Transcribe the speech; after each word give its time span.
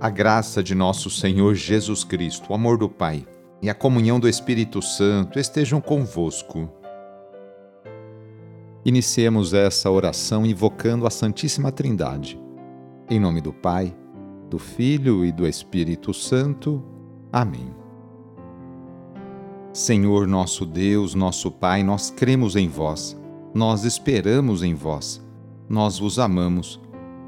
A 0.00 0.08
graça 0.08 0.62
de 0.62 0.74
nosso 0.74 1.10
Senhor 1.10 1.54
Jesus 1.54 2.04
Cristo, 2.04 2.50
o 2.50 2.54
amor 2.54 2.78
do 2.78 2.88
Pai 2.88 3.26
e 3.60 3.68
a 3.68 3.74
comunhão 3.74 4.18
do 4.18 4.26
Espírito 4.26 4.80
Santo 4.80 5.38
estejam 5.38 5.78
convosco. 5.78 6.70
Iniciemos 8.82 9.52
essa 9.52 9.90
oração 9.90 10.46
invocando 10.46 11.06
a 11.06 11.10
Santíssima 11.10 11.70
Trindade. 11.70 12.40
Em 13.10 13.20
nome 13.20 13.42
do 13.42 13.52
Pai, 13.52 13.94
do 14.48 14.58
Filho 14.58 15.22
e 15.22 15.30
do 15.30 15.46
Espírito 15.46 16.14
Santo. 16.14 16.82
Amém. 17.30 17.74
Senhor 19.70 20.26
nosso 20.26 20.64
Deus, 20.64 21.14
nosso 21.14 21.50
Pai, 21.50 21.82
nós 21.82 22.10
cremos 22.10 22.56
em 22.56 22.68
vós, 22.68 23.20
nós 23.52 23.84
esperamos 23.84 24.62
em 24.62 24.74
vós, 24.74 25.22
nós 25.68 25.98
vos 25.98 26.18
amamos 26.18 26.80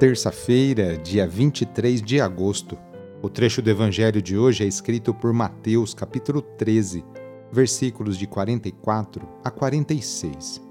terça-feira, 0.00 0.96
dia 0.96 1.26
23 1.28 2.00
de 2.00 2.22
agosto. 2.22 2.78
O 3.20 3.28
trecho 3.28 3.60
do 3.60 3.68
evangelho 3.68 4.22
de 4.22 4.34
hoje 4.34 4.64
é 4.64 4.66
escrito 4.66 5.12
por 5.12 5.30
Mateus, 5.30 5.92
capítulo 5.92 6.40
13, 6.40 7.04
versículos 7.52 8.16
de 8.16 8.26
44 8.26 9.28
a 9.44 9.50
46. 9.50 10.62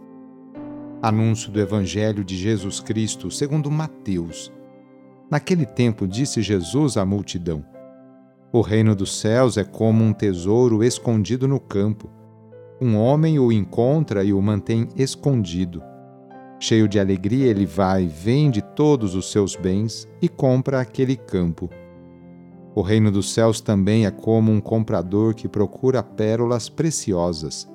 Anúncio 1.00 1.52
do 1.52 1.60
evangelho 1.60 2.24
de 2.24 2.36
Jesus 2.36 2.80
Cristo, 2.80 3.30
segundo 3.30 3.70
Mateus. 3.70 4.52
Naquele 5.30 5.68
tempo 5.68 6.08
disse 6.08 6.42
Jesus 6.42 6.98
à 6.98 7.06
multidão: 7.06 7.64
O 8.52 8.62
reino 8.62 8.96
dos 8.96 9.20
céus 9.20 9.58
é 9.58 9.64
como 9.64 10.04
um 10.04 10.12
tesouro 10.12 10.84
escondido 10.84 11.48
no 11.48 11.60
campo. 11.60 12.10
Um 12.82 12.98
homem 12.98 13.38
o 13.38 13.52
encontra 13.52 14.24
e 14.24 14.34
o 14.34 14.42
mantém 14.42 14.90
escondido 14.96 15.84
Cheio 16.60 16.90
de 16.90 17.00
alegria, 17.00 17.48
ele 17.48 17.66
vai, 17.66 18.06
vende 18.06 18.62
todos 18.62 19.16
os 19.16 19.32
seus 19.32 19.56
bens 19.56 20.06
e 20.22 20.28
compra 20.28 20.82
aquele 20.82 21.16
campo. 21.16 21.70
O 22.76 22.82
reino 22.82 23.10
dos 23.10 23.34
céus 23.34 23.62
também 23.62 24.06
é 24.06 24.12
como 24.12 24.52
um 24.52 24.60
comprador 24.60 25.34
que 25.34 25.48
procura 25.48 26.04
pérolas 26.04 26.68
preciosas. 26.68 27.68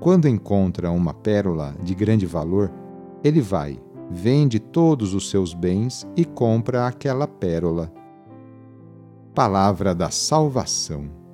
Quando 0.00 0.26
encontra 0.26 0.90
uma 0.90 1.12
pérola 1.12 1.74
de 1.82 1.94
grande 1.94 2.24
valor, 2.24 2.72
ele 3.22 3.42
vai, 3.42 3.78
vende 4.10 4.58
todos 4.58 5.12
os 5.12 5.28
seus 5.28 5.52
bens 5.52 6.06
e 6.16 6.24
compra 6.24 6.86
aquela 6.86 7.28
pérola. 7.28 7.92
Palavra 9.34 9.94
da 9.94 10.10
Salvação. 10.10 11.27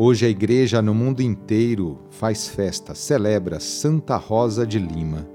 Hoje 0.00 0.26
a 0.26 0.28
igreja 0.28 0.80
no 0.80 0.94
mundo 0.94 1.20
inteiro 1.20 1.98
faz 2.08 2.46
festa, 2.46 2.94
celebra 2.94 3.58
Santa 3.58 4.16
Rosa 4.16 4.64
de 4.64 4.78
Lima. 4.78 5.28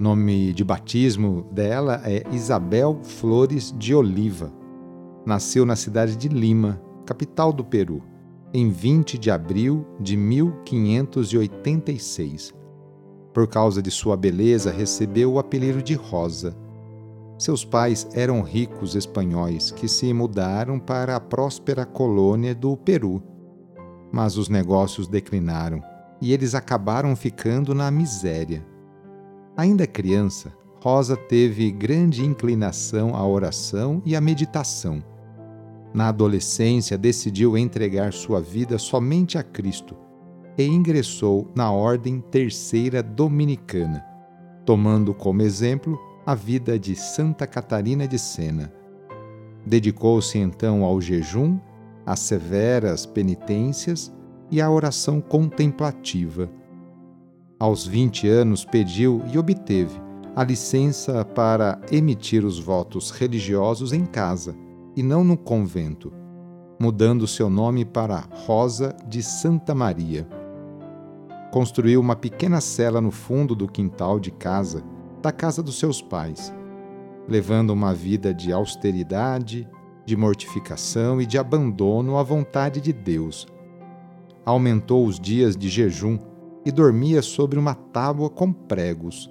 Nome 0.00 0.52
de 0.52 0.64
batismo 0.64 1.46
dela 1.52 2.02
é 2.04 2.24
Isabel 2.32 2.98
Flores 3.04 3.72
de 3.78 3.94
Oliva. 3.94 4.52
Nasceu 5.24 5.64
na 5.64 5.76
cidade 5.76 6.16
de 6.16 6.26
Lima, 6.26 6.82
capital 7.06 7.52
do 7.52 7.62
Peru, 7.62 8.02
em 8.52 8.68
20 8.68 9.16
de 9.16 9.30
abril 9.30 9.86
de 10.00 10.16
1586. 10.16 12.52
Por 13.32 13.46
causa 13.46 13.80
de 13.80 13.92
sua 13.92 14.16
beleza, 14.16 14.72
recebeu 14.72 15.34
o 15.34 15.38
apelido 15.38 15.80
de 15.80 15.94
Rosa. 15.94 16.56
Seus 17.38 17.64
pais 17.64 18.08
eram 18.12 18.42
ricos 18.42 18.96
espanhóis 18.96 19.70
que 19.70 19.86
se 19.86 20.12
mudaram 20.12 20.80
para 20.80 21.14
a 21.14 21.20
próspera 21.20 21.86
colônia 21.86 22.56
do 22.56 22.76
Peru 22.76 23.22
mas 24.12 24.36
os 24.36 24.48
negócios 24.48 25.08
declinaram 25.08 25.82
e 26.20 26.32
eles 26.32 26.54
acabaram 26.54 27.16
ficando 27.16 27.74
na 27.74 27.90
miséria. 27.90 28.64
Ainda 29.56 29.86
criança, 29.86 30.52
Rosa 30.80 31.16
teve 31.16 31.70
grande 31.70 32.24
inclinação 32.24 33.16
à 33.16 33.26
oração 33.26 34.02
e 34.04 34.14
à 34.14 34.20
meditação. 34.20 35.02
Na 35.94 36.08
adolescência, 36.08 36.96
decidiu 36.96 37.56
entregar 37.56 38.12
sua 38.12 38.40
vida 38.40 38.78
somente 38.78 39.36
a 39.36 39.42
Cristo 39.42 39.96
e 40.56 40.64
ingressou 40.64 41.50
na 41.54 41.70
Ordem 41.70 42.20
Terceira 42.20 43.02
Dominicana, 43.02 44.04
tomando 44.64 45.12
como 45.12 45.42
exemplo 45.42 45.98
a 46.24 46.34
vida 46.34 46.78
de 46.78 46.94
Santa 46.94 47.46
Catarina 47.46 48.06
de 48.06 48.18
Sena. 48.18 48.72
Dedicou-se 49.66 50.38
então 50.38 50.84
ao 50.84 51.00
jejum 51.00 51.58
as 52.04 52.20
severas 52.20 53.06
penitências 53.06 54.12
e 54.50 54.60
a 54.60 54.70
oração 54.70 55.20
contemplativa. 55.20 56.50
Aos 57.58 57.86
20 57.86 58.28
anos 58.28 58.64
pediu 58.64 59.22
e 59.32 59.38
obteve 59.38 60.00
a 60.34 60.42
licença 60.42 61.24
para 61.24 61.80
emitir 61.90 62.44
os 62.44 62.58
votos 62.58 63.10
religiosos 63.10 63.92
em 63.92 64.04
casa 64.04 64.56
e 64.96 65.02
não 65.02 65.22
no 65.22 65.36
convento, 65.36 66.12
mudando 66.80 67.26
seu 67.26 67.48
nome 67.48 67.84
para 67.84 68.28
Rosa 68.46 68.96
de 69.06 69.22
Santa 69.22 69.74
Maria. 69.74 70.26
Construiu 71.52 72.00
uma 72.00 72.16
pequena 72.16 72.60
cela 72.60 73.00
no 73.00 73.10
fundo 73.10 73.54
do 73.54 73.68
quintal 73.68 74.18
de 74.18 74.30
casa, 74.30 74.82
da 75.20 75.30
casa 75.30 75.62
dos 75.62 75.78
seus 75.78 76.00
pais, 76.00 76.52
levando 77.28 77.70
uma 77.70 77.94
vida 77.94 78.34
de 78.34 78.52
austeridade 78.52 79.68
de 80.04 80.16
mortificação 80.16 81.20
e 81.20 81.26
de 81.26 81.38
abandono 81.38 82.18
à 82.18 82.22
vontade 82.22 82.80
de 82.80 82.92
Deus. 82.92 83.46
Aumentou 84.44 85.06
os 85.06 85.20
dias 85.20 85.56
de 85.56 85.68
jejum 85.68 86.18
e 86.64 86.72
dormia 86.72 87.22
sobre 87.22 87.58
uma 87.58 87.74
tábua 87.74 88.28
com 88.28 88.52
pregos. 88.52 89.30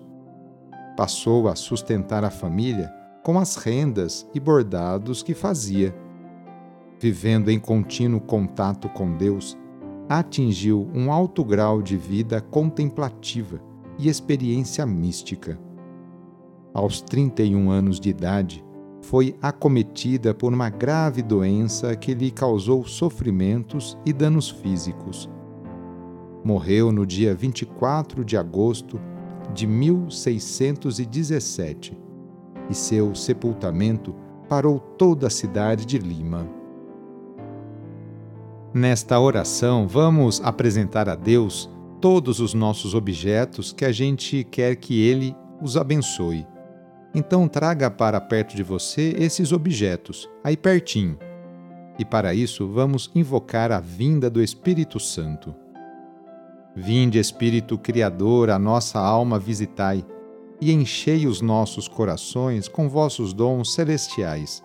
Passou 0.95 1.47
a 1.47 1.55
sustentar 1.55 2.23
a 2.23 2.29
família 2.29 2.91
com 3.23 3.37
as 3.37 3.55
rendas 3.55 4.27
e 4.33 4.39
bordados 4.39 5.21
que 5.21 5.33
fazia. 5.33 5.95
Vivendo 6.99 7.49
em 7.49 7.59
contínuo 7.59 8.21
contato 8.21 8.87
com 8.89 9.15
Deus, 9.15 9.57
atingiu 10.07 10.89
um 10.93 11.11
alto 11.11 11.43
grau 11.43 11.81
de 11.81 11.97
vida 11.97 12.41
contemplativa 12.41 13.61
e 13.97 14.09
experiência 14.09 14.85
mística. 14.85 15.59
Aos 16.73 17.01
31 17.01 17.69
anos 17.69 17.99
de 17.99 18.09
idade, 18.09 18.63
foi 19.01 19.35
acometida 19.41 20.33
por 20.33 20.53
uma 20.53 20.69
grave 20.69 21.21
doença 21.21 21.93
que 21.95 22.13
lhe 22.13 22.31
causou 22.31 22.85
sofrimentos 22.85 23.97
e 24.05 24.13
danos 24.13 24.49
físicos. 24.49 25.29
Morreu 26.43 26.91
no 26.91 27.05
dia 27.05 27.35
24 27.35 28.25
de 28.25 28.35
agosto 28.37 28.99
de 29.53 29.67
1617 29.67 31.95
e 32.69 32.73
seu 32.73 33.13
sepultamento 33.13 34.15
parou 34.47 34.79
toda 34.79 35.27
a 35.27 35.29
cidade 35.29 35.85
de 35.85 35.97
Lima. 35.97 36.47
Nesta 38.73 39.19
oração, 39.19 39.85
vamos 39.87 40.41
apresentar 40.43 41.09
a 41.09 41.15
Deus 41.15 41.69
todos 41.99 42.39
os 42.39 42.53
nossos 42.53 42.95
objetos 42.95 43.73
que 43.73 43.83
a 43.83 43.91
gente 43.91 44.45
quer 44.45 44.77
que 44.77 45.01
Ele 45.01 45.35
os 45.61 45.75
abençoe. 45.77 46.47
Então 47.13 47.47
traga 47.47 47.91
para 47.91 48.21
perto 48.21 48.55
de 48.55 48.63
você 48.63 49.13
esses 49.17 49.51
objetos, 49.51 50.29
aí 50.43 50.55
pertinho. 50.55 51.17
E 51.99 52.05
para 52.05 52.33
isso 52.33 52.67
vamos 52.67 53.11
invocar 53.13 53.71
a 53.71 53.79
vinda 53.79 54.29
do 54.29 54.41
Espírito 54.41 54.97
Santo. 54.99 55.53
Vinde, 56.73 57.19
Espírito 57.19 57.77
Criador, 57.77 58.49
a 58.49 58.57
nossa 58.57 58.97
alma 58.97 59.37
visitai, 59.37 60.05
e 60.61 60.71
enchei 60.71 61.27
os 61.27 61.41
nossos 61.41 61.87
corações 61.87 62.69
com 62.69 62.87
vossos 62.87 63.33
dons 63.33 63.73
celestiais. 63.73 64.63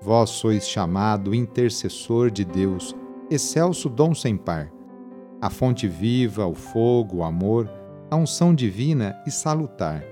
Vós 0.00 0.30
sois 0.30 0.66
chamado 0.66 1.34
intercessor 1.34 2.30
de 2.30 2.44
Deus, 2.46 2.96
excelso 3.30 3.90
dom 3.90 4.14
sem 4.14 4.36
par, 4.36 4.72
a 5.40 5.50
fonte 5.50 5.86
viva, 5.86 6.46
o 6.46 6.54
fogo, 6.54 7.18
o 7.18 7.24
amor, 7.24 7.70
a 8.10 8.16
unção 8.16 8.54
divina 8.54 9.20
e 9.26 9.30
salutar 9.30 10.11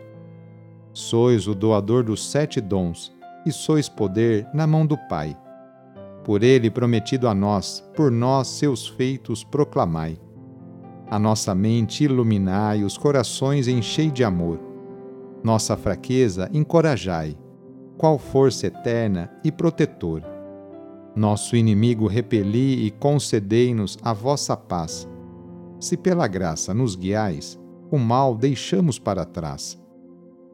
Sois 0.93 1.47
o 1.47 1.55
doador 1.55 2.03
dos 2.05 2.31
sete 2.31 2.61
dons, 2.61 3.13
e 3.47 3.53
sois 3.53 3.89
poder 3.89 4.47
na 4.53 4.67
mão 4.67 4.85
do 4.85 4.99
Pai. 5.09 5.37
Por 6.25 6.43
ele 6.43 6.71
prometido 6.71 7.27
a 7.27 7.35
nós, 7.35 7.83
por 7.97 8.11
nós 8.11 8.49
seus 8.49 8.87
feitos 8.87 9.43
proclamai. 9.43 10.19
A 11.09 11.19
nossa 11.19 11.55
mente 11.55 12.05
iluminai, 12.05 12.85
os 12.85 12.99
corações 12.99 13.67
enchei 13.67 14.11
de 14.11 14.23
amor. 14.23 14.61
Nossa 15.43 15.77
fraqueza 15.77 16.51
encorajai. 16.53 17.37
qual 17.97 18.19
força 18.19 18.67
eterna 18.67 19.31
e 19.45 19.51
protetor. 19.51 20.23
Nosso 21.17 21.57
inimigo 21.57 22.07
repeli 22.07 22.87
e 22.87 22.91
concedei-nos 22.91 23.99
a 24.03 24.13
vossa 24.13 24.57
paz. 24.57 25.09
Se 25.79 25.97
pela 25.97 26.27
graça 26.27 26.73
nos 26.73 26.95
guiais, 26.95 27.59
o 27.91 27.99
mal 27.99 28.35
deixamos 28.35 28.99
para 28.99 29.25
trás. 29.25 29.80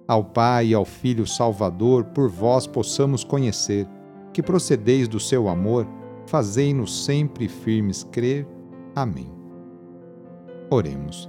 Ao 0.08 0.22
Pai 0.22 0.68
e 0.68 0.74
ao 0.74 0.84
Filho 0.84 1.26
Salvador, 1.26 2.04
por 2.04 2.28
vós 2.28 2.66
possamos 2.66 3.24
conhecer, 3.24 3.86
que 4.32 4.42
procedeis 4.42 5.08
do 5.08 5.18
seu 5.18 5.48
amor, 5.48 5.86
fazei-nos 6.26 7.04
sempre 7.04 7.48
firmes 7.48 8.04
crer. 8.04 8.46
Amém. 8.94 9.30
Oremos. 10.70 11.28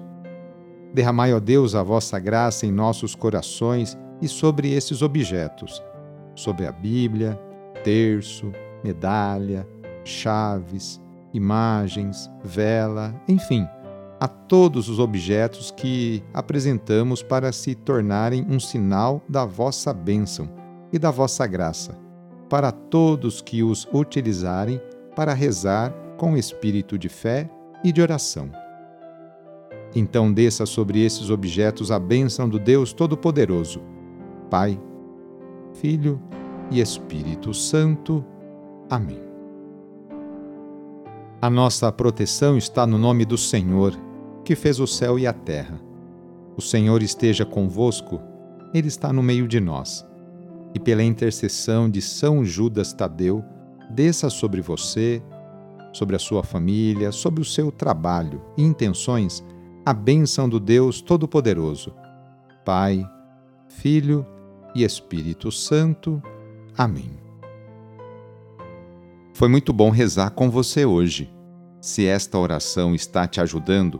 Derramai, 0.93 1.33
ó 1.33 1.39
Deus, 1.39 1.75
a 1.75 1.83
vossa 1.83 2.19
graça 2.19 2.65
em 2.65 2.71
nossos 2.71 3.15
corações 3.15 3.97
e 4.21 4.27
sobre 4.27 4.71
esses 4.73 5.01
objetos, 5.01 5.81
sobre 6.35 6.65
a 6.65 6.71
Bíblia, 6.71 7.39
terço, 7.83 8.51
medalha, 8.83 9.67
chaves, 10.03 10.99
imagens, 11.33 12.29
vela, 12.43 13.13
enfim, 13.27 13.67
a 14.19 14.27
todos 14.27 14.89
os 14.89 14.99
objetos 14.99 15.69
que 15.69 16.23
apresentamos 16.33 17.21
para 17.21 17.51
se 17.51 17.75
tornarem 17.75 18.45
um 18.49 18.59
sinal 18.59 19.21
da 19.29 19.45
vossa 19.45 19.93
bênção 19.93 20.49
e 20.91 20.97
da 20.97 21.11
vossa 21.11 21.45
graça, 21.45 21.95
para 22.49 22.71
todos 22.71 23.41
que 23.41 23.61
os 23.61 23.87
utilizarem 23.93 24.81
para 25.15 25.33
rezar 25.33 25.93
com 26.17 26.35
espírito 26.35 26.97
de 26.97 27.09
fé 27.09 27.49
e 27.83 27.91
de 27.91 28.01
oração. 28.01 28.49
Então 29.95 30.31
desça 30.33 30.65
sobre 30.65 31.03
esses 31.03 31.29
objetos 31.29 31.91
a 31.91 31.99
bênção 31.99 32.49
do 32.49 32.59
Deus 32.59 32.93
Todo-Poderoso, 32.93 33.81
Pai, 34.49 34.79
Filho 35.73 36.21
e 36.71 36.79
Espírito 36.81 37.53
Santo. 37.53 38.25
Amém. 38.89 39.21
A 41.39 41.49
nossa 41.49 41.91
proteção 41.91 42.57
está 42.57 42.87
no 42.87 42.97
nome 42.97 43.23
do 43.23 43.37
Senhor 43.37 44.06
que 44.47 44.55
fez 44.55 44.79
o 44.79 44.87
céu 44.87 45.19
e 45.19 45.27
a 45.27 45.33
terra. 45.33 45.77
O 46.55 46.61
Senhor 46.61 47.03
esteja 47.03 47.45
convosco, 47.45 48.21
Ele 48.73 48.87
está 48.87 49.11
no 49.11 49.21
meio 49.21 49.45
de 49.45 49.59
nós. 49.59 50.07
E 50.73 50.79
pela 50.79 51.03
intercessão 51.03 51.89
de 51.89 52.01
São 52.01 52.45
Judas 52.45 52.93
Tadeu, 52.93 53.43
desça 53.89 54.29
sobre 54.29 54.61
você, 54.61 55.21
sobre 55.91 56.15
a 56.15 56.19
sua 56.19 56.43
família, 56.43 57.11
sobre 57.11 57.41
o 57.41 57.45
seu 57.45 57.73
trabalho 57.73 58.41
e 58.57 58.63
intenções, 58.63 59.43
a 59.85 59.93
bênção 59.93 60.47
do 60.47 60.61
Deus 60.61 61.01
Todo-Poderoso. 61.01 61.93
Pai, 62.63 63.05
Filho 63.67 64.25
e 64.73 64.81
Espírito 64.81 65.51
Santo. 65.51 66.23
Amém. 66.77 67.19
Foi 69.33 69.49
muito 69.49 69.73
bom 69.73 69.89
rezar 69.89 70.29
com 70.29 70.49
você 70.49 70.85
hoje. 70.85 71.29
Se 71.81 72.05
esta 72.05 72.39
oração 72.39 72.95
está 72.95 73.27
te 73.27 73.41
ajudando, 73.41 73.99